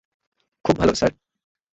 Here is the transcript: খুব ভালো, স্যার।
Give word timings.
খুব 0.65 0.75
ভালো, 0.79 0.93
স্যার। 0.95 1.11